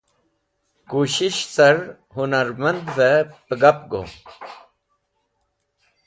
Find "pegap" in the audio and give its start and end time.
3.47-3.79